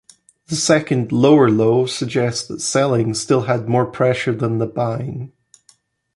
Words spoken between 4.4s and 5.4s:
the buying.